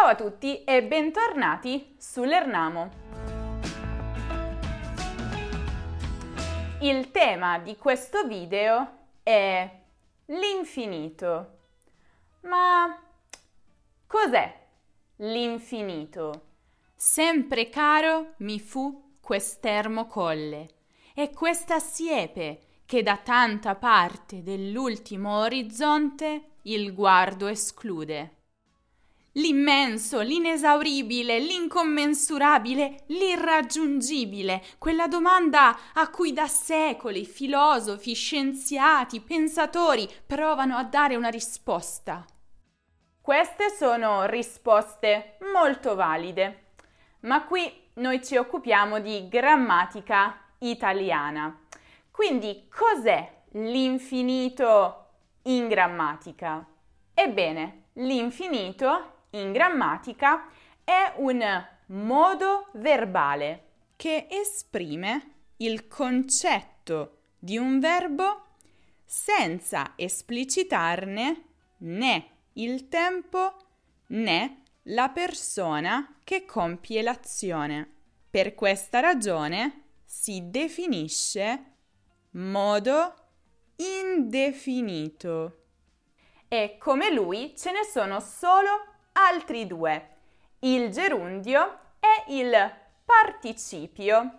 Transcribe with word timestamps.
Ciao 0.00 0.08
a 0.08 0.14
tutti 0.14 0.64
e 0.64 0.82
bentornati 0.82 1.94
sull'Ernamo. 1.98 2.90
Il 6.80 7.10
tema 7.10 7.58
di 7.58 7.76
questo 7.76 8.26
video 8.26 9.08
è 9.22 9.70
l'infinito. 10.24 11.58
Ma 12.44 12.98
cos'è 14.06 14.66
l'infinito? 15.16 16.46
Sempre 16.96 17.68
caro 17.68 18.36
mi 18.38 18.58
fu 18.58 19.18
quest'ermo 19.20 20.06
colle 20.06 20.68
e 21.14 21.28
questa 21.28 21.78
siepe 21.78 22.60
che 22.86 23.02
da 23.02 23.18
tanta 23.18 23.74
parte 23.74 24.42
dell'ultimo 24.42 25.40
orizzonte 25.40 26.52
il 26.62 26.94
guardo 26.94 27.48
esclude 27.48 28.38
l'immenso, 29.32 30.20
l'inesauribile, 30.20 31.38
l'incommensurabile, 31.38 33.04
l'irraggiungibile, 33.06 34.62
quella 34.78 35.06
domanda 35.06 35.92
a 35.94 36.08
cui 36.10 36.32
da 36.32 36.46
secoli 36.46 37.24
filosofi, 37.24 38.14
scienziati, 38.14 39.20
pensatori 39.20 40.08
provano 40.26 40.76
a 40.76 40.84
dare 40.84 41.16
una 41.16 41.28
risposta. 41.28 42.24
Queste 43.20 43.70
sono 43.70 44.26
risposte 44.26 45.36
molto 45.52 45.94
valide, 45.94 46.72
ma 47.20 47.44
qui 47.44 47.70
noi 47.94 48.24
ci 48.24 48.36
occupiamo 48.36 48.98
di 48.98 49.28
grammatica 49.28 50.40
italiana. 50.58 51.56
Quindi 52.10 52.66
cos'è 52.68 53.42
l'infinito 53.52 55.06
in 55.44 55.68
grammatica? 55.68 56.66
Ebbene, 57.14 57.84
l'infinito 57.94 59.18
in 59.30 59.52
grammatica 59.52 60.48
è 60.82 61.14
un 61.16 61.42
modo 61.86 62.68
verbale 62.74 63.68
che 63.96 64.26
esprime 64.30 65.34
il 65.58 65.88
concetto 65.88 67.18
di 67.38 67.56
un 67.56 67.80
verbo 67.80 68.46
senza 69.04 69.92
esplicitarne 69.96 71.44
né 71.78 72.30
il 72.54 72.88
tempo 72.88 73.56
né 74.08 74.62
la 74.84 75.08
persona 75.10 76.16
che 76.24 76.44
compie 76.44 77.02
l'azione. 77.02 77.88
Per 78.30 78.54
questa 78.54 79.00
ragione 79.00 79.84
si 80.04 80.50
definisce 80.50 81.64
modo 82.32 83.14
indefinito. 83.76 85.56
E 86.48 86.76
come 86.78 87.12
lui 87.12 87.54
ce 87.56 87.72
ne 87.72 87.84
sono 87.84 88.20
solo 88.20 88.89
altri 89.28 89.66
due, 89.66 90.08
il 90.60 90.90
gerundio 90.90 91.78
e 92.00 92.34
il 92.34 92.72
participio. 93.04 94.38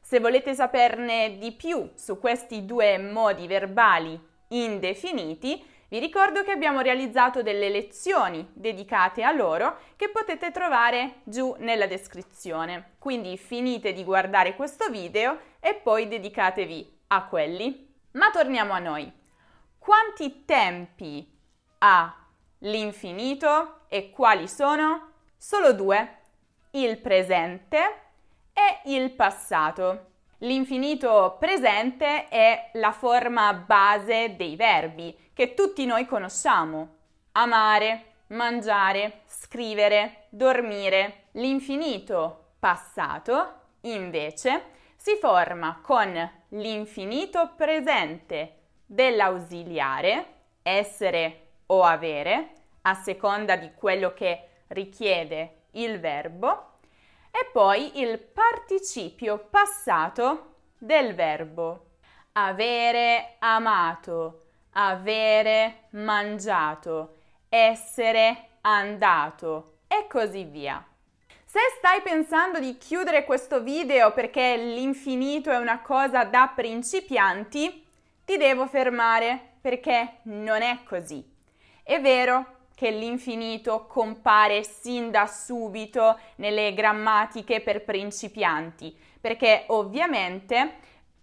Se 0.00 0.20
volete 0.20 0.54
saperne 0.54 1.38
di 1.38 1.52
più 1.52 1.90
su 1.94 2.18
questi 2.18 2.64
due 2.64 2.98
modi 2.98 3.46
verbali 3.46 4.18
indefiniti, 4.48 5.64
vi 5.88 5.98
ricordo 5.98 6.44
che 6.44 6.52
abbiamo 6.52 6.80
realizzato 6.80 7.42
delle 7.42 7.68
lezioni 7.68 8.48
dedicate 8.52 9.24
a 9.24 9.32
loro 9.32 9.78
che 9.96 10.08
potete 10.08 10.52
trovare 10.52 11.22
giù 11.24 11.56
nella 11.58 11.86
descrizione. 11.86 12.92
Quindi 12.98 13.36
finite 13.36 13.92
di 13.92 14.04
guardare 14.04 14.54
questo 14.54 14.88
video 14.88 15.38
e 15.58 15.74
poi 15.74 16.06
dedicatevi 16.06 16.98
a 17.08 17.24
quelli. 17.24 17.92
Ma 18.12 18.30
torniamo 18.30 18.72
a 18.72 18.78
noi. 18.78 19.12
Quanti 19.78 20.44
tempi 20.44 21.28
ha 21.78 22.26
l'infinito 22.58 23.79
e 23.92 24.10
quali 24.10 24.46
sono? 24.46 25.10
Solo 25.36 25.72
due, 25.72 26.18
il 26.70 26.98
presente 26.98 27.78
e 28.52 28.92
il 28.92 29.10
passato. 29.10 30.06
L'infinito 30.38 31.36
presente 31.40 32.28
è 32.28 32.70
la 32.74 32.92
forma 32.92 33.52
base 33.52 34.36
dei 34.36 34.54
verbi 34.54 35.30
che 35.34 35.54
tutti 35.54 35.84
noi 35.86 36.06
conosciamo. 36.06 36.96
Amare, 37.32 38.04
mangiare, 38.28 39.22
scrivere, 39.26 40.26
dormire. 40.28 41.24
L'infinito 41.32 42.52
passato, 42.60 43.54
invece, 43.82 44.78
si 44.94 45.16
forma 45.20 45.80
con 45.82 46.30
l'infinito 46.50 47.54
presente 47.56 48.58
dell'ausiliare, 48.86 50.26
essere 50.62 51.48
o 51.66 51.82
avere, 51.82 52.52
a 52.82 52.94
seconda 52.94 53.56
di 53.56 53.72
quello 53.74 54.12
che 54.14 54.48
richiede 54.68 55.62
il 55.72 56.00
verbo, 56.00 56.78
e 57.30 57.48
poi 57.52 58.00
il 58.00 58.18
participio 58.18 59.38
passato 59.38 60.54
del 60.78 61.14
verbo. 61.14 61.86
Avere 62.32 63.36
amato, 63.38 64.46
avere 64.72 65.84
mangiato, 65.90 67.16
essere 67.48 68.48
andato 68.62 69.78
e 69.86 70.06
così 70.08 70.44
via. 70.44 70.84
Se 71.44 71.58
stai 71.78 72.00
pensando 72.00 72.60
di 72.60 72.78
chiudere 72.78 73.24
questo 73.24 73.60
video 73.60 74.12
perché 74.12 74.56
l'infinito 74.56 75.50
è 75.50 75.56
una 75.56 75.80
cosa 75.80 76.24
da 76.24 76.52
principianti, 76.54 77.86
ti 78.24 78.36
devo 78.36 78.66
fermare 78.66 79.54
perché 79.60 80.18
non 80.22 80.62
è 80.62 80.84
così. 80.84 81.28
È 81.82 82.00
vero 82.00 82.58
che 82.80 82.90
l'infinito 82.90 83.84
compare 83.86 84.62
sin 84.62 85.10
da 85.10 85.26
subito 85.26 86.18
nelle 86.36 86.72
grammatiche 86.72 87.60
per 87.60 87.84
principianti, 87.84 88.98
perché 89.20 89.64
ovviamente 89.66 90.76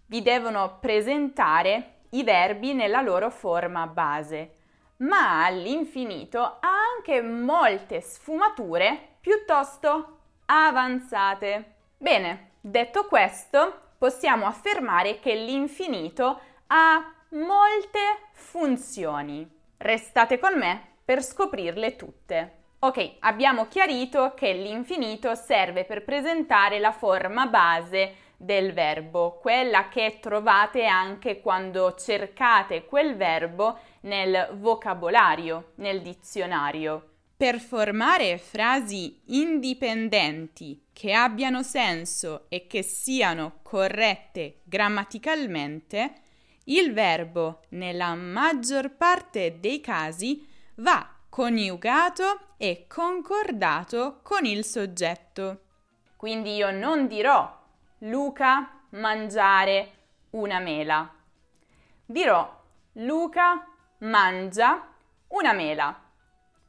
vi 0.06 0.22
devono 0.22 0.78
presentare 0.80 1.94
i 2.10 2.22
verbi 2.22 2.74
nella 2.74 3.00
loro 3.00 3.28
forma 3.28 3.88
base. 3.88 4.52
Ma 4.98 5.48
l'infinito 5.48 6.38
ha 6.40 6.70
anche 6.96 7.20
molte 7.22 8.02
sfumature 8.02 9.16
piuttosto 9.20 10.18
avanzate. 10.46 11.74
Bene, 11.96 12.50
detto 12.60 13.06
questo, 13.06 13.94
possiamo 13.98 14.46
affermare 14.46 15.18
che 15.18 15.34
l'infinito 15.34 16.40
ha 16.68 17.14
molte 17.30 17.98
funzioni. 18.30 19.44
Restate 19.76 20.38
con 20.38 20.56
me 20.56 20.88
per 21.08 21.22
scoprirle 21.22 21.96
tutte. 21.96 22.56
Ok, 22.80 23.12
abbiamo 23.20 23.66
chiarito 23.66 24.34
che 24.36 24.52
l'infinito 24.52 25.34
serve 25.34 25.86
per 25.86 26.04
presentare 26.04 26.78
la 26.78 26.92
forma 26.92 27.46
base 27.46 28.16
del 28.36 28.74
verbo, 28.74 29.38
quella 29.40 29.88
che 29.88 30.18
trovate 30.20 30.84
anche 30.84 31.40
quando 31.40 31.94
cercate 31.94 32.84
quel 32.84 33.16
verbo 33.16 33.78
nel 34.02 34.50
vocabolario, 34.58 35.72
nel 35.76 36.02
dizionario. 36.02 37.12
Per 37.38 37.58
formare 37.58 38.36
frasi 38.36 39.22
indipendenti 39.28 40.88
che 40.92 41.14
abbiano 41.14 41.62
senso 41.62 42.44
e 42.50 42.66
che 42.66 42.82
siano 42.82 43.60
corrette 43.62 44.60
grammaticalmente, 44.64 46.12
il 46.64 46.92
verbo 46.92 47.62
nella 47.70 48.14
maggior 48.14 48.94
parte 48.94 49.56
dei 49.58 49.80
casi 49.80 50.56
va 50.78 51.08
coniugato 51.28 52.54
e 52.56 52.86
concordato 52.88 54.20
con 54.22 54.44
il 54.44 54.64
soggetto. 54.64 55.60
Quindi 56.16 56.56
io 56.56 56.70
non 56.70 57.06
dirò 57.06 57.56
Luca 57.98 58.82
mangiare 58.90 59.92
una 60.30 60.58
mela. 60.58 61.14
Dirò 62.04 62.62
Luca 62.94 63.66
mangia 63.98 64.88
una 65.28 65.52
mela. 65.52 66.02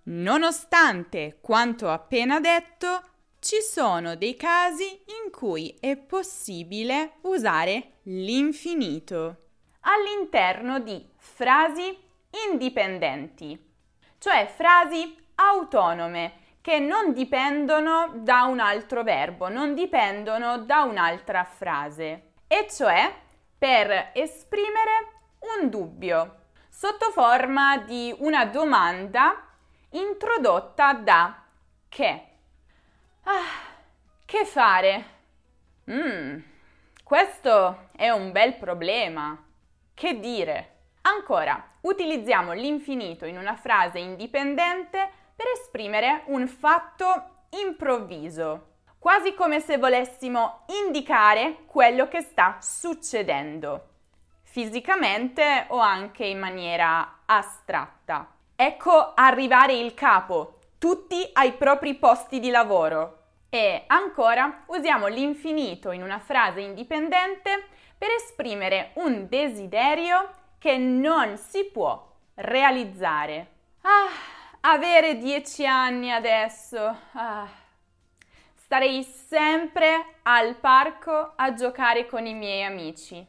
Nonostante 0.04 1.38
quanto 1.42 1.90
appena 1.90 2.40
detto, 2.40 3.04
ci 3.40 3.62
sono 3.62 4.16
dei 4.16 4.36
casi 4.36 4.84
in 5.24 5.32
cui 5.32 5.78
è 5.80 5.96
possibile 5.96 7.14
usare 7.22 8.00
l'infinito 8.04 9.38
all'interno 9.82 10.80
di 10.80 11.04
frasi 11.16 11.98
indipendenti, 12.52 13.69
cioè 14.20 14.52
frasi 14.54 15.18
autonome 15.36 16.48
che 16.62 16.80
non 16.80 17.14
dipendono 17.14 18.12
da 18.16 18.44
un 18.44 18.60
altro 18.60 19.02
verbo, 19.04 19.48
non 19.50 19.74
dipendono 19.74 20.60
da 20.60 20.84
un'altra 20.84 21.44
frase, 21.44 22.32
e 22.48 22.68
cioè 22.70 23.14
per 23.58 24.12
esprimere 24.14 25.12
un 25.60 25.70
dubbio 25.70 26.36
sotto 26.70 27.12
forma 27.12 27.78
di 27.78 28.14
una 28.20 28.46
domanda 28.46 29.46
introdotta 29.92 30.94
da 30.94 31.44
che. 31.88 32.26
Ah, 33.24 33.68
che 34.26 34.46
fare? 34.46 35.06
Mm, 35.90 36.40
questo 37.04 37.90
è 37.96 38.10
un 38.10 38.32
bel 38.32 38.56
problema. 38.56 39.38
Che 39.94 40.20
dire? 40.20 40.76
Ancora, 41.02 41.69
utilizziamo 41.82 42.54
l'infinito 42.54 43.26
in 43.26 43.38
una 43.38 43.56
frase 43.56 44.00
indipendente 44.00 45.10
per 45.36 45.48
esprimere 45.60 46.24
un 46.26 46.48
fatto 46.48 47.46
improvviso, 47.52 48.68
quasi 49.00 49.34
come 49.34 49.60
se 49.60 49.78
volessimo 49.78 50.66
indicare 50.86 51.60
quello 51.66 52.08
che 52.08 52.22
sta 52.22 52.58
succedendo, 52.60 53.88
fisicamente 54.44 55.66
o 55.70 55.78
anche 55.78 56.26
in 56.26 56.40
maniera 56.40 57.22
astratta. 57.26 58.34
Ecco 58.56 59.14
arrivare 59.16 59.74
il 59.74 59.94
capo, 59.94 60.60
tutti 60.78 61.28
ai 61.34 61.54
propri 61.54 61.96
posti 61.96 62.40
di 62.40 62.50
lavoro. 62.50 63.16
E 63.50 63.86
ancora 63.88 64.64
usiamo 64.68 65.08
l'infinito 65.08 65.92
in 65.92 66.04
una 66.04 66.20
frase 66.20 66.60
indipendente 66.60 67.68
per 67.98 68.10
esprimere 68.12 68.92
un 68.96 69.28
desiderio 69.28 70.36
che 70.60 70.78
non 70.78 71.38
si 71.38 71.66
può 71.66 72.08
realizzare. 72.36 73.48
Ah, 73.82 74.10
avere 74.62 75.18
dieci 75.18 75.66
anni 75.66 76.12
adesso. 76.12 76.96
Ah. 77.14 77.48
Starei 78.56 79.02
sempre 79.04 80.18
al 80.24 80.56
parco 80.56 81.34
a 81.36 81.54
giocare 81.54 82.06
con 82.06 82.28
i 82.28 82.36
miei 82.36 82.64
amici. 82.64 83.26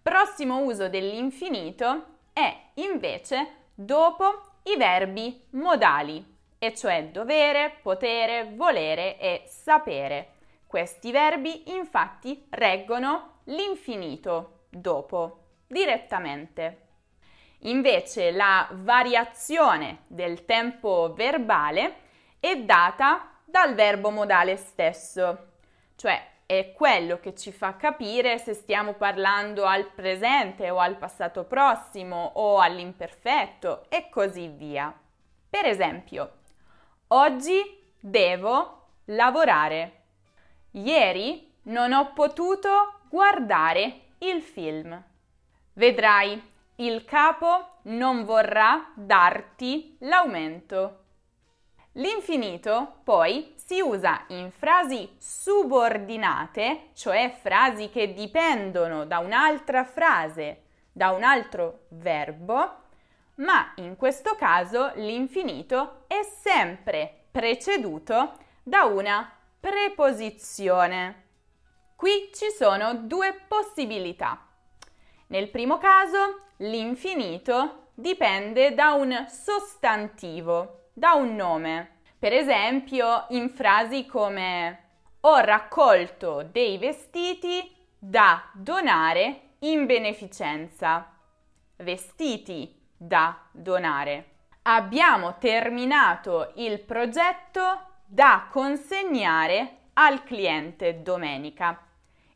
Prossimo 0.00 0.60
uso 0.60 0.88
dell'infinito 0.88 2.04
è 2.32 2.56
invece 2.74 3.66
dopo 3.74 4.52
i 4.64 4.76
verbi 4.76 5.46
modali, 5.50 6.24
e 6.58 6.74
cioè 6.74 7.08
dovere, 7.08 7.78
potere, 7.82 8.52
volere 8.54 9.18
e 9.18 9.42
sapere. 9.46 10.30
Questi 10.66 11.10
verbi 11.12 11.70
infatti 11.72 12.46
reggono 12.50 13.40
l'infinito 13.44 14.64
dopo, 14.70 15.43
direttamente. 15.74 16.82
Invece 17.62 18.30
la 18.30 18.68
variazione 18.70 20.04
del 20.06 20.44
tempo 20.44 21.12
verbale 21.14 21.96
è 22.38 22.56
data 22.58 23.32
dal 23.44 23.74
verbo 23.74 24.10
modale 24.10 24.56
stesso, 24.56 25.48
cioè 25.96 26.30
è 26.46 26.72
quello 26.72 27.18
che 27.18 27.34
ci 27.34 27.50
fa 27.50 27.74
capire 27.76 28.38
se 28.38 28.54
stiamo 28.54 28.92
parlando 28.92 29.64
al 29.64 29.90
presente 29.90 30.70
o 30.70 30.78
al 30.78 30.96
passato 30.96 31.42
prossimo 31.42 32.32
o 32.34 32.60
all'imperfetto 32.60 33.86
e 33.88 34.08
così 34.10 34.46
via. 34.46 34.96
Per 35.48 35.64
esempio, 35.64 36.32
oggi 37.08 37.82
devo 37.98 38.90
lavorare. 39.06 40.02
Ieri 40.72 41.52
non 41.62 41.92
ho 41.92 42.12
potuto 42.12 43.00
guardare 43.08 44.02
il 44.18 44.40
film. 44.40 45.12
Vedrai, 45.76 46.40
il 46.76 47.04
capo 47.04 47.78
non 47.82 48.24
vorrà 48.24 48.92
darti 48.94 49.96
l'aumento. 50.00 51.00
L'infinito 51.94 53.00
poi 53.02 53.54
si 53.56 53.80
usa 53.80 54.24
in 54.28 54.52
frasi 54.52 55.16
subordinate, 55.18 56.90
cioè 56.94 57.36
frasi 57.40 57.90
che 57.90 58.12
dipendono 58.12 59.04
da 59.04 59.18
un'altra 59.18 59.84
frase, 59.84 60.62
da 60.92 61.10
un 61.10 61.24
altro 61.24 61.86
verbo, 61.88 62.82
ma 63.36 63.72
in 63.76 63.96
questo 63.96 64.36
caso 64.36 64.92
l'infinito 64.94 66.04
è 66.06 66.22
sempre 66.22 67.26
preceduto 67.32 68.34
da 68.62 68.84
una 68.84 69.28
preposizione. 69.58 71.22
Qui 71.96 72.30
ci 72.32 72.50
sono 72.50 72.94
due 72.94 73.34
possibilità. 73.48 74.43
Nel 75.28 75.48
primo 75.50 75.78
caso 75.78 76.40
l'infinito 76.58 77.88
dipende 77.94 78.74
da 78.74 78.92
un 78.92 79.26
sostantivo 79.28 80.88
da 80.94 81.14
un 81.14 81.34
nome. 81.34 81.90
Per 82.18 82.32
esempio, 82.32 83.26
in 83.30 83.50
frasi 83.50 84.06
come 84.06 84.80
ho 85.20 85.36
raccolto 85.38 86.42
dei 86.42 86.78
vestiti 86.78 87.74
da 87.98 88.50
donare 88.54 89.40
in 89.60 89.86
beneficenza. 89.86 91.12
Vestiti 91.76 92.80
da 92.96 93.36
donare. 93.50 94.30
Abbiamo 94.62 95.36
terminato 95.38 96.52
il 96.56 96.80
progetto 96.80 97.86
da 98.06 98.46
consegnare 98.50 99.78
al 99.94 100.22
cliente 100.22 101.02
domenica. 101.02 101.86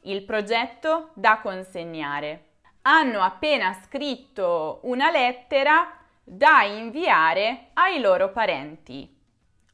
Il 0.03 0.25
progetto 0.25 1.11
da 1.15 1.39
consegnare. 1.41 2.48
Hanno 2.91 3.21
appena 3.21 3.75
scritto 3.85 4.81
una 4.85 5.11
lettera 5.11 5.93
da 6.25 6.63
inviare 6.63 7.69
ai 7.75 8.01
loro 8.01 8.31
parenti. 8.31 9.15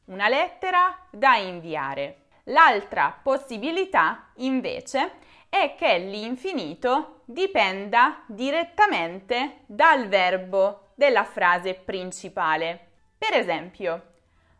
Una 0.07 0.27
lettera 0.27 0.99
da 1.11 1.37
inviare. 1.37 2.23
L'altra 2.47 3.17
possibilità, 3.23 4.31
invece, 4.35 5.13
è 5.47 5.75
che 5.77 5.97
l'infinito 5.97 7.21
dipenda 7.23 8.21
direttamente 8.25 9.59
dal 9.65 10.09
verbo 10.09 10.89
della 10.93 11.23
frase 11.23 11.73
principale. 11.73 12.87
Per 13.17 13.33
esempio, 13.33 14.07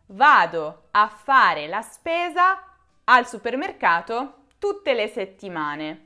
vado 0.06 0.84
a 0.92 1.08
fare 1.08 1.66
la 1.66 1.82
spesa 1.82 2.58
al 3.04 3.28
supermercato 3.28 4.44
tutte 4.58 4.94
le 4.94 5.08
settimane. 5.08 6.04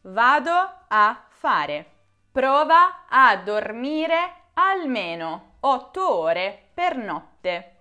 Vado 0.00 0.50
a 0.88 1.24
fare. 1.44 1.84
Prova 2.32 3.04
a 3.06 3.36
dormire 3.36 4.44
almeno 4.54 5.56
8 5.60 6.16
ore 6.16 6.70
per 6.72 6.96
notte. 6.96 7.72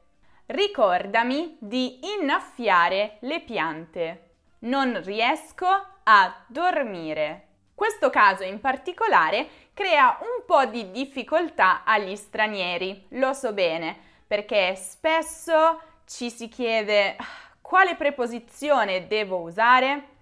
Ricordami 0.48 1.56
di 1.62 2.00
innaffiare 2.13 3.19
le 3.21 3.39
piante. 3.39 4.31
Non 4.60 5.01
riesco 5.01 5.65
a 6.04 6.44
dormire. 6.48 7.48
Questo 7.74 8.10
caso 8.10 8.44
in 8.44 8.60
particolare 8.60 9.48
crea 9.74 10.18
un 10.19 10.44
po' 10.45 10.65
di 10.65 10.92
difficoltà 10.92 11.86
agli 11.86 12.18
stranieri, 12.18 13.06
lo 13.12 13.31
so 13.31 13.54
bene, 13.54 13.98
perché 14.27 14.75
spesso 14.75 15.80
ci 16.06 16.30
si 16.30 16.50
chiede 16.50 17.15
ah, 17.15 17.25
quale 17.62 17.95
preposizione 17.95 19.07
devo 19.07 19.38
usare. 19.39 20.12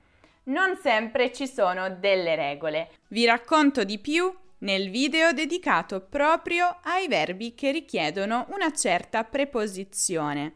Non 0.43 0.75
sempre 0.75 1.31
ci 1.31 1.47
sono 1.47 1.89
delle 1.89 2.35
regole. 2.35 2.89
Vi 3.09 3.25
racconto 3.25 3.83
di 3.83 3.99
più 3.99 4.33
nel 4.59 4.89
video 4.89 5.33
dedicato 5.33 6.01
proprio 6.01 6.79
ai 6.83 7.07
verbi 7.07 7.53
che 7.53 7.71
richiedono 7.71 8.47
una 8.49 8.71
certa 8.71 9.23
preposizione. 9.23 10.53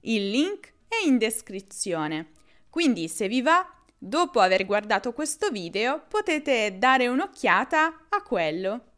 Il 0.00 0.30
link 0.30 0.74
è 0.86 1.04
in 1.04 1.18
descrizione, 1.18 2.30
quindi 2.70 3.08
se 3.08 3.26
vi 3.26 3.42
va, 3.42 3.68
dopo 3.98 4.38
aver 4.38 4.64
guardato 4.64 5.12
questo 5.12 5.50
video 5.50 6.04
potete 6.06 6.78
dare 6.78 7.08
un'occhiata 7.08 8.06
a 8.08 8.22
quello. 8.22 8.92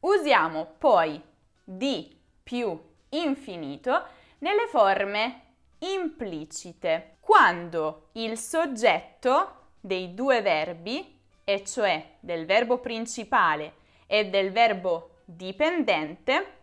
Usiamo 0.00 0.74
poi 0.78 1.20
di 1.64 2.14
più 2.42 2.78
infinito 3.10 4.06
nelle 4.38 4.66
forme 4.68 5.54
implicite, 5.78 7.16
quando 7.30 8.08
il 8.14 8.36
soggetto 8.36 9.68
dei 9.78 10.14
due 10.14 10.42
verbi 10.42 11.16
e 11.44 11.64
cioè 11.64 12.16
del 12.18 12.44
verbo 12.44 12.78
principale 12.78 13.74
e 14.08 14.28
del 14.28 14.50
verbo 14.50 15.18
dipendente, 15.26 16.56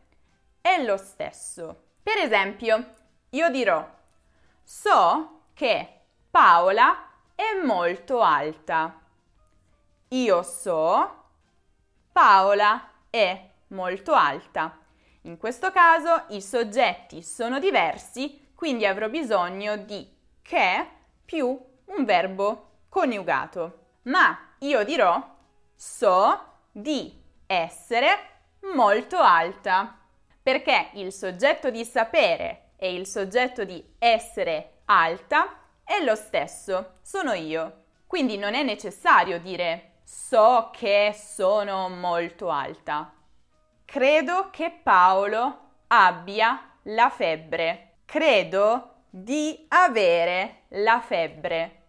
è 0.59 0.83
lo 0.83 0.97
stesso. 0.97 1.83
Per 2.03 2.17
esempio, 2.17 2.95
io 3.29 3.50
dirò, 3.50 3.89
so 4.62 5.43
che 5.53 6.01
Paola 6.29 7.12
è 7.33 7.63
molto 7.63 8.19
alta. 8.19 9.00
Io 10.09 10.43
so, 10.43 11.24
Paola 12.12 12.89
è 13.09 13.51
molto 13.67 14.13
alta. 14.13 14.79
In 15.21 15.38
questo 15.38 15.71
caso 15.71 16.25
i 16.31 16.41
soggetti 16.41 17.24
sono 17.24 17.57
diversi, 17.57 18.50
quindi 18.53 18.86
avrò 18.86 19.07
bisogno 19.07 19.77
di 19.77 20.15
che 20.48 20.88
più 21.25 21.48
un 21.48 22.06
verbo 22.06 22.84
coniugato. 22.88 23.98
Ma 24.04 24.54
io 24.60 24.86
dirò 24.86 25.22
so 25.75 26.60
di 26.72 27.22
essere 27.46 28.16
molto 28.74 29.18
alta, 29.18 30.00
perché 30.42 30.92
il 30.94 31.12
soggetto 31.12 31.70
di 31.70 31.84
sapere 31.84 32.70
e 32.77 32.94
il 32.94 33.06
soggetto 33.06 33.66
di 33.66 33.84
essere 34.00 34.84
alta 34.86 35.60
è 35.84 36.01
lo 36.01 36.16
stesso, 36.16 37.00
sono 37.01 37.34
io. 37.34 37.84
Quindi 38.08 38.38
non 38.38 38.54
è 38.54 38.63
necessario 38.63 39.42
dire 39.42 40.00
so 40.06 40.70
che 40.72 41.13
sono 41.13 41.89
molto 41.89 42.50
alta. 42.50 43.13
Credo 43.84 44.48
che 44.50 44.72
Paolo 44.72 45.72
abbia 45.88 46.77
la 46.84 47.10
febbre. 47.10 47.96
Credo 48.06 48.97
di 49.09 49.65
avere 49.69 50.63
la 50.69 50.99
febbre. 50.99 51.83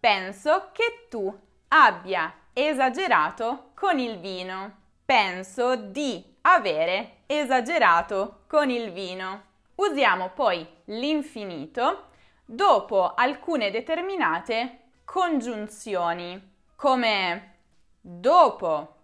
Penso 0.00 0.70
che 0.72 1.06
tu 1.08 1.34
abbia 1.68 2.32
esagerato 2.52 3.70
con 3.74 3.98
il 3.98 4.18
vino. 4.18 4.82
Penso 5.04 5.76
di 5.76 6.36
avere 6.42 7.18
esagerato 7.26 8.44
con 8.46 8.70
il 8.70 8.92
vino. 8.92 9.52
Usiamo 9.76 10.30
poi 10.30 10.66
l'infinito 10.86 12.08
dopo 12.44 13.14
alcune 13.14 13.70
determinate 13.70 14.90
congiunzioni 15.04 16.52
come 16.76 17.54
dopo, 18.00 18.96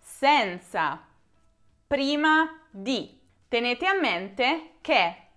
senza, 0.00 1.04
prima 1.86 2.60
di. 2.70 3.16
Tenete 3.48 3.86
a 3.86 3.94
mente 3.94 4.74
che 4.82 5.28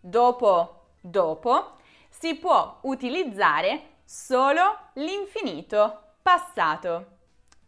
dopo 0.00 0.73
dopo 1.06 1.76
si 2.08 2.34
può 2.36 2.78
utilizzare 2.82 3.96
solo 4.04 4.90
l'infinito 4.94 6.14
passato. 6.22 7.18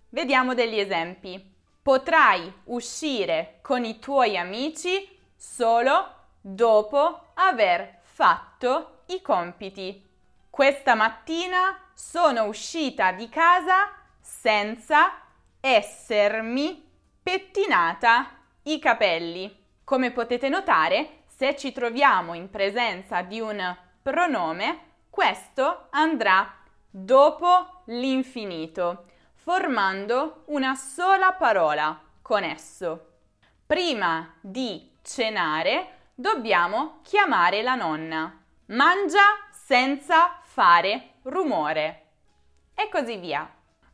Vediamo 0.08 0.54
degli 0.54 0.78
esempi. 0.78 1.54
Potrai 1.82 2.50
uscire 2.64 3.58
con 3.60 3.84
i 3.84 3.98
tuoi 3.98 4.38
amici 4.38 5.06
solo 5.36 6.14
dopo 6.40 7.32
aver 7.34 7.98
fatto 8.02 9.02
i 9.06 9.20
compiti. 9.20 10.02
Questa 10.48 10.94
mattina 10.94 11.78
sono 11.92 12.44
uscita 12.44 13.12
di 13.12 13.28
casa 13.28 13.90
senza 14.20 15.20
essermi 15.60 16.82
pettinata 17.22 18.30
i 18.62 18.78
capelli. 18.78 19.64
Come 19.84 20.10
potete 20.12 20.48
notare, 20.48 21.24
se 21.36 21.54
ci 21.54 21.70
troviamo 21.70 22.32
in 22.32 22.48
presenza 22.48 23.20
di 23.20 23.40
un 23.40 23.76
pronome, 24.00 24.92
questo 25.10 25.88
andrà 25.90 26.56
dopo 26.88 27.82
l'infinito, 27.88 29.04
formando 29.34 30.44
una 30.46 30.74
sola 30.74 31.32
parola 31.32 32.00
con 32.22 32.42
esso. 32.42 33.16
Prima 33.66 34.34
di 34.40 34.96
cenare 35.02 36.08
dobbiamo 36.14 37.00
chiamare 37.02 37.60
la 37.62 37.74
nonna. 37.74 38.42
Mangia 38.68 39.46
senza 39.50 40.40
fare 40.42 41.16
rumore. 41.24 42.04
E 42.74 42.88
così 42.88 43.18
via. 43.18 43.46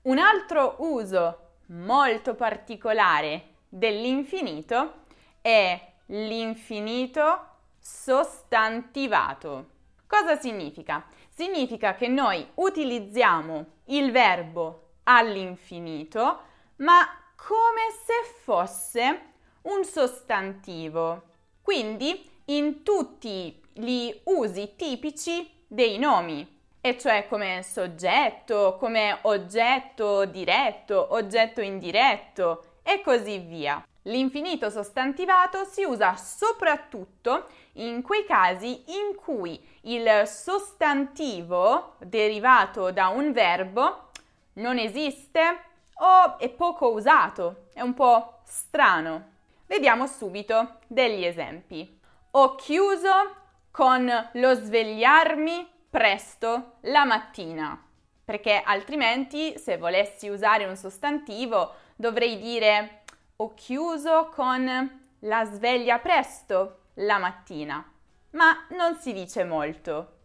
Un 0.03 0.19
altro 0.19 0.77
uso 0.79 1.55
molto 1.67 2.37
particolare 2.37 3.55
dell'infinito 3.69 5.01
è 5.41 5.92
l'infinito 6.13 7.47
sostantivato. 7.79 9.67
Cosa 10.07 10.39
significa? 10.39 11.07
Significa 11.31 11.95
che 11.95 12.09
noi 12.09 12.47
utilizziamo 12.55 13.67
il 13.87 14.11
verbo 14.13 14.91
all'infinito, 15.05 16.41
ma 16.77 17.07
come 17.35 17.91
se 18.05 18.35
fosse 18.43 19.21
un 19.63 19.85
sostantivo. 19.85 21.23
Quindi 21.63 22.29
in 22.47 22.83
tutti 22.83 23.61
gli 23.73 24.13
usi 24.25 24.75
tipici 24.77 25.51
dei 25.67 25.99
nomi, 25.99 26.61
e 26.81 26.99
cioè 26.99 27.27
come 27.29 27.63
soggetto, 27.63 28.77
come 28.79 29.19
oggetto 29.23 30.27
diretto, 30.27 31.15
oggetto 31.15 31.61
indiretto 31.63 32.65
e 32.83 33.01
così 33.01 33.39
via. 33.39 33.83
L'infinito 34.07 34.69
sostantivato 34.69 35.65
si 35.65 35.85
usa 35.85 36.17
soprattutto 36.17 37.47
in 37.75 38.03
quei 38.03 38.25
casi 38.25 38.83
in 38.99 39.15
cui 39.15 39.65
il 39.83 40.23
sostantivo 40.27 41.95
derivato 41.99 42.91
da 42.91 43.09
un 43.09 43.33
verbo 43.33 44.11
non 44.55 44.79
esiste 44.79 45.71
o 45.95 46.39
è 46.39 46.49
poco 46.49 46.91
usato, 46.91 47.67
è 47.73 47.81
un 47.81 47.95
po' 47.95 48.41
strano. 48.45 49.31
Vediamo 49.67 50.07
subito 50.09 50.79
degli 50.89 51.25
esempi. 51.25 52.01
Ho 52.33 52.57
chiuso 52.57 53.37
con 53.71 54.31
lo 54.33 54.55
svegliarmi 54.55 55.71
presto 55.89 56.73
la 56.83 57.05
mattina, 57.05 57.81
perché 58.25 58.61
altrimenti 58.65 59.57
se 59.59 59.77
volessi 59.77 60.29
usare 60.29 60.65
un 60.65 60.77
sostantivo 60.77 61.75
dovrei 61.95 62.39
dire 62.39 63.02
ho 63.37 63.55
chiuso 63.55 64.31
con 64.35 65.01
la 65.21 65.45
sveglia 65.45 65.99
presto 65.99 66.79
la 66.95 67.19
mattina, 67.19 67.85
ma 68.31 68.67
non 68.71 68.97
si 68.97 69.13
dice 69.13 69.45
molto. 69.45 70.19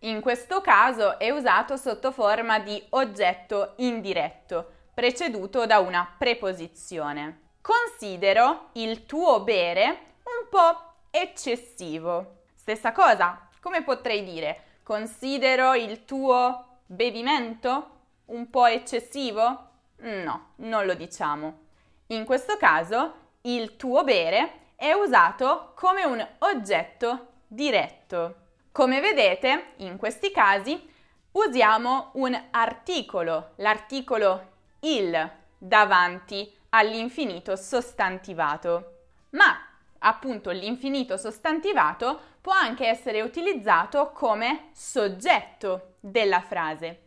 In 0.00 0.20
questo 0.20 0.60
caso 0.60 1.18
è 1.18 1.30
usato 1.30 1.76
sotto 1.76 2.12
forma 2.12 2.58
di 2.58 2.82
oggetto 2.90 3.74
indiretto, 3.76 4.72
preceduto 4.94 5.66
da 5.66 5.78
una 5.78 6.14
preposizione. 6.16 7.54
Considero 7.60 8.68
il 8.72 9.06
tuo 9.06 9.40
bere 9.40 9.88
un 10.22 10.48
po' 10.48 10.94
eccessivo. 11.10 12.42
Stessa 12.54 12.92
cosa, 12.92 13.48
come 13.60 13.82
potrei 13.82 14.22
dire? 14.22 14.62
Considero 14.82 15.74
il 15.74 16.04
tuo 16.04 16.80
bevimento 16.86 17.90
un 18.26 18.48
po' 18.50 18.66
eccessivo? 18.66 19.70
No, 19.98 20.52
non 20.56 20.84
lo 20.86 20.94
diciamo. 20.94 21.65
In 22.08 22.24
questo 22.24 22.56
caso 22.56 23.14
il 23.42 23.76
tuo 23.76 24.04
bere 24.04 24.74
è 24.76 24.92
usato 24.92 25.72
come 25.74 26.04
un 26.04 26.24
oggetto 26.38 27.32
diretto. 27.48 28.34
Come 28.70 29.00
vedete, 29.00 29.72
in 29.78 29.96
questi 29.96 30.30
casi 30.30 30.88
usiamo 31.32 32.10
un 32.14 32.40
articolo, 32.52 33.54
l'articolo 33.56 34.52
il 34.80 35.30
davanti 35.58 36.48
all'infinito 36.70 37.56
sostantivato. 37.56 38.92
Ma 39.30 39.66
appunto 39.98 40.50
l'infinito 40.50 41.16
sostantivato 41.16 42.20
può 42.40 42.52
anche 42.52 42.86
essere 42.86 43.20
utilizzato 43.22 44.12
come 44.12 44.68
soggetto 44.72 45.94
della 45.98 46.40
frase. 46.40 47.00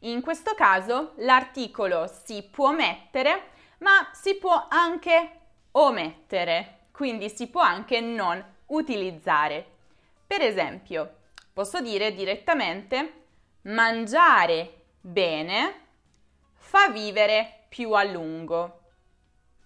In 0.00 0.20
questo 0.20 0.54
caso 0.54 1.14
l'articolo 1.16 2.06
si 2.06 2.42
può 2.48 2.70
mettere 2.70 3.52
ma 3.84 4.08
si 4.12 4.36
può 4.36 4.66
anche 4.70 5.40
omettere, 5.72 6.86
quindi 6.90 7.28
si 7.28 7.48
può 7.48 7.60
anche 7.60 8.00
non 8.00 8.42
utilizzare. 8.68 9.72
Per 10.26 10.40
esempio, 10.40 11.16
posso 11.52 11.82
dire 11.82 12.14
direttamente 12.14 13.24
mangiare 13.64 14.84
bene 15.02 15.82
fa 16.54 16.88
vivere 16.88 17.66
più 17.68 17.92
a 17.92 18.04
lungo 18.04 18.80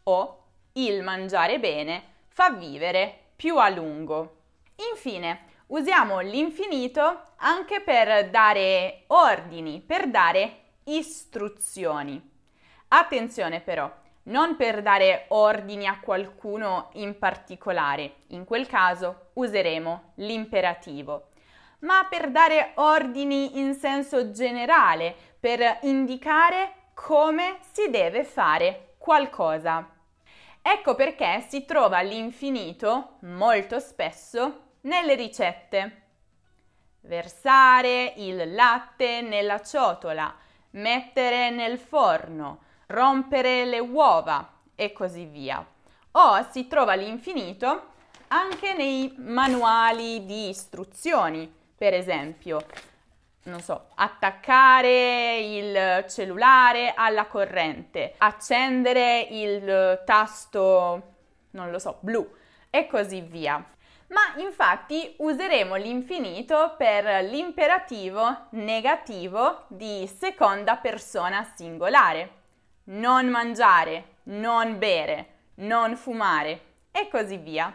o 0.03 0.45
il 0.73 1.05
mangiare 1.05 1.61
bene 1.61 2.15
fa 2.27 2.51
vivere 2.51 3.27
più 3.37 3.57
a 3.57 3.69
lungo. 3.69 4.37
Infine, 4.91 5.47
usiamo 5.67 6.19
l'infinito 6.19 7.23
anche 7.37 7.83
per 7.83 8.31
dare 8.31 9.05
ordini, 9.09 9.81
per 9.81 10.09
dare 10.09 10.65
istruzioni. 10.85 12.37
Attenzione 12.89 13.61
però, 13.61 13.93
non 14.29 14.57
per 14.57 14.83
dare 14.83 15.27
ordini 15.29 15.87
a 15.87 16.01
qualcuno 16.01 16.91
in 16.95 17.19
particolare, 17.19 18.25
in 18.29 18.45
quel 18.45 18.67
caso 18.67 19.31
useremo 19.35 20.13
l'imperativo, 20.17 21.29
ma 21.81 22.07
per 22.09 22.31
dare 22.31 22.73
ordini 22.75 23.59
in 23.59 23.75
senso 23.75 24.31
generale, 24.31 25.15
per 25.39 25.79
indicare 25.83 26.91
come 26.95 27.59
si 27.73 27.91
deve 27.91 28.25
fare 28.25 28.95
qualcosa. 28.99 29.89
Ecco 30.61 30.95
perché 30.95 31.45
si 31.49 31.65
trova 31.65 32.01
l'infinito 32.01 33.19
molto 33.21 33.79
spesso 33.79 34.73
nelle 34.83 35.15
ricette. 35.15 36.03
Versare 37.03 38.13
il 38.17 38.53
latte 38.53 39.23
nella 39.23 39.63
ciotola, 39.63 40.35
mettere 40.71 41.51
nel 41.51 41.79
forno, 41.79 42.67
rompere 42.89 43.67
le 43.67 43.81
uova 43.81 44.51
e 44.75 44.93
così 44.93 45.25
via. 45.25 45.65
O 46.13 46.47
si 46.51 46.67
trova 46.69 46.95
l'infinito 46.95 47.97
anche 48.29 48.73
nei 48.75 49.15
manuali 49.19 50.25
di 50.25 50.49
istruzioni, 50.49 51.53
per 51.77 51.93
esempio, 51.95 52.65
non 53.45 53.61
so, 53.61 53.89
attaccare 53.95 55.39
il 55.39 56.07
cellulare 56.09 56.93
alla 56.95 57.27
corrente, 57.27 58.15
accendere 58.19 59.27
il 59.31 60.03
tasto, 60.05 61.03
non 61.51 61.71
lo 61.71 61.79
so, 61.79 61.99
blu 62.01 62.27
e 62.71 62.87
così 62.87 63.21
via. 63.21 63.63
Ma 64.09 64.41
infatti 64.43 65.15
useremo 65.19 65.75
l'infinito 65.75 66.75
per 66.79 67.25
l'imperativo 67.25 68.47
negativo 68.51 69.65
di 69.69 70.07
seconda 70.07 70.77
persona 70.77 71.47
singolare 71.55 72.37
non 72.89 73.29
mangiare, 73.29 74.17
non 74.25 74.79
bere, 74.79 75.35
non 75.57 75.97
fumare 75.97 76.61
e 76.91 77.09
così 77.09 77.37
via. 77.37 77.73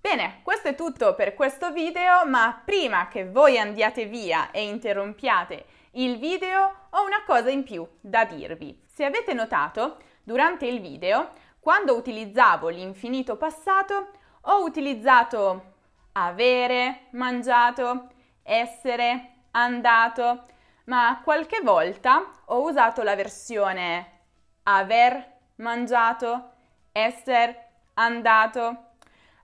Bene, 0.00 0.40
questo 0.42 0.68
è 0.68 0.74
tutto 0.74 1.14
per 1.14 1.34
questo 1.34 1.72
video, 1.72 2.26
ma 2.26 2.60
prima 2.64 3.08
che 3.08 3.28
voi 3.28 3.58
andiate 3.58 4.06
via 4.06 4.50
e 4.50 4.64
interrompiate 4.64 5.66
il 5.92 6.18
video, 6.18 6.86
ho 6.90 7.04
una 7.04 7.22
cosa 7.26 7.50
in 7.50 7.64
più 7.64 7.86
da 8.00 8.24
dirvi. 8.24 8.82
Se 8.86 9.04
avete 9.04 9.34
notato, 9.34 9.98
durante 10.22 10.66
il 10.66 10.80
video, 10.80 11.32
quando 11.60 11.94
utilizzavo 11.96 12.68
l'infinito 12.68 13.36
passato, 13.36 14.10
ho 14.42 14.64
utilizzato 14.64 15.74
avere 16.12 17.08
mangiato, 17.10 18.08
essere 18.42 19.32
andato, 19.50 20.46
ma 20.84 21.20
qualche 21.22 21.60
volta 21.62 22.42
ho 22.46 22.62
usato 22.62 23.02
la 23.02 23.14
versione 23.14 24.19
aver 24.64 25.38
mangiato, 25.56 26.50
essere 26.92 27.68
andato. 27.94 28.88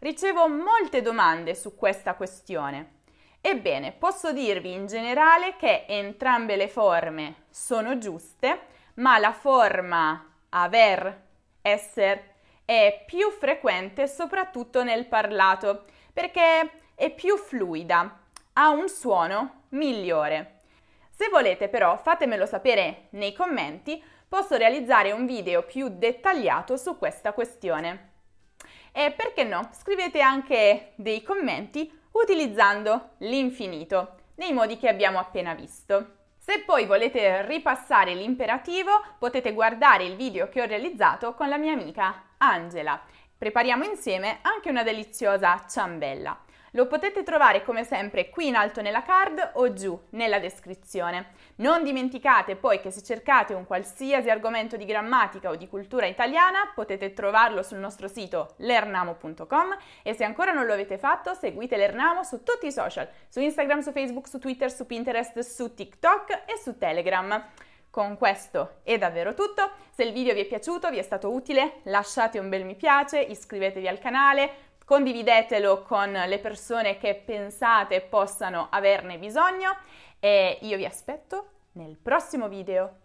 Ricevo 0.01 0.49
molte 0.49 1.03
domande 1.03 1.55
su 1.55 1.75
questa 1.75 2.15
questione. 2.15 2.95
Ebbene, 3.41 3.93
posso 3.93 4.33
dirvi 4.33 4.73
in 4.73 4.87
generale 4.87 5.57
che 5.57 5.85
entrambe 5.87 6.57
le 6.57 6.69
forme 6.69 7.45
sono 7.49 7.99
giuste, 7.99 8.61
ma 8.95 9.19
la 9.19 9.33
forma 9.33 10.33
aver, 10.51 11.25
essere 11.63 12.35
è 12.65 13.05
più 13.07 13.31
frequente 13.31 14.09
soprattutto 14.09 14.83
nel 14.83 15.07
parlato 15.07 15.85
perché 16.13 16.71
è 16.95 17.11
più 17.11 17.37
fluida, 17.37 18.21
ha 18.55 18.71
un 18.71 18.89
suono 18.89 19.63
migliore. 19.71 20.61
Se 21.11 21.29
volete 21.29 21.69
però 21.69 21.97
fatemelo 21.97 22.47
sapere 22.47 23.07
nei 23.11 23.33
commenti, 23.33 24.03
posso 24.29 24.57
realizzare 24.57 25.13
un 25.13 25.27
video 25.27 25.63
più 25.63 25.89
dettagliato 25.89 26.77
su 26.77 26.99
questa 26.99 27.33
questione. 27.33 28.13
E 28.93 29.13
perché 29.13 29.45
no, 29.45 29.69
scrivete 29.73 30.21
anche 30.21 30.93
dei 30.97 31.23
commenti 31.23 31.91
utilizzando 32.13 33.11
l'infinito, 33.19 34.15
nei 34.37 34.53
modi 34.53 34.79
che 34.79 34.89
abbiamo 34.89 35.19
appena 35.19 35.55
visto. 35.55 36.15
Se 36.39 36.61
poi 36.61 36.87
volete 36.87 37.45
ripassare 37.47 38.15
l'imperativo, 38.15 38.91
potete 39.19 39.53
guardare 39.53 40.05
il 40.05 40.17
video 40.17 40.49
che 40.49 40.63
ho 40.63 40.67
realizzato 40.67 41.35
con 41.35 41.49
la 41.49 41.59
mia 41.59 41.73
amica 41.73 42.23
Angela. 42.39 43.01
Prepariamo 43.37 43.85
insieme 43.85 44.39
anche 44.43 44.71
una 44.71 44.83
deliziosa 44.83 45.67
ciambella. 45.69 46.39
Lo 46.73 46.87
potete 46.87 47.23
trovare 47.23 47.65
come 47.65 47.85
sempre 47.85 48.29
qui 48.29 48.49
in 48.49 48.55
alto 48.55 48.81
nella 48.81 49.03
card 49.03 49.53
o 49.55 49.73
giù 49.73 49.99
nella 50.11 50.39
descrizione. 50.39 51.33
Non 51.59 51.83
dimenticate 51.83 52.55
poi 52.55 52.81
che 52.81 52.91
se 52.91 53.03
cercate 53.03 53.55
un 53.55 53.65
qualsiasi 53.65 54.29
argomento 54.29 54.77
di 54.77 54.85
grammatica 54.85 55.49
o 55.49 55.57
di 55.57 55.67
cultura 55.69 56.05
italiana 56.05 56.71
potete 56.75 57.15
trovarlo 57.15 57.63
sul 57.63 57.79
nostro 57.79 58.09
sito 58.09 58.57
lernamo.com 58.59 59.75
e 60.03 60.13
se 60.13 60.25
ancora 60.25 60.53
non 60.53 60.67
lo 60.67 60.75
avete 60.75 60.99
fatto 60.99 61.33
seguite 61.33 61.79
Lernamo 61.79 62.25
su 62.25 62.43
tutti 62.43 62.67
i 62.67 62.73
social, 62.73 63.09
su 63.29 63.41
Instagram, 63.41 63.81
su 63.81 63.93
Facebook, 63.93 64.29
su 64.29 64.39
Twitter, 64.39 64.71
su 64.71 64.85
Pinterest, 64.85 65.39
su 65.39 65.73
TikTok 65.73 66.43
e 66.45 66.59
su 66.63 66.77
Telegram. 66.77 67.43
Con 67.89 68.19
questo 68.19 68.81
è 68.83 68.99
davvero 68.99 69.33
tutto, 69.33 69.71
se 69.95 70.03
il 70.03 70.13
video 70.13 70.35
vi 70.35 70.41
è 70.41 70.45
piaciuto, 70.45 70.91
vi 70.91 70.99
è 70.99 71.03
stato 71.03 71.33
utile, 71.33 71.81
lasciate 71.85 72.39
un 72.39 72.51
bel 72.51 72.67
mi 72.67 72.75
piace, 72.75 73.19
iscrivetevi 73.19 73.89
al 73.89 73.99
canale, 73.99 74.75
condividetelo 74.85 75.83
con 75.83 76.13
le 76.13 76.39
persone 76.39 76.99
che 76.99 77.15
pensate 77.15 78.03
possano 78.03 78.69
averne 78.71 79.19
bisogno 79.19 79.75
e 80.21 80.59
io 80.63 80.77
vi 80.77 80.85
aspetto 80.85 81.51
nel 81.73 81.97
prossimo 81.97 82.49
video. 82.49 83.05